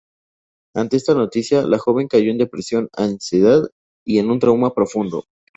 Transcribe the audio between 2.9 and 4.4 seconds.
ansiedad y en un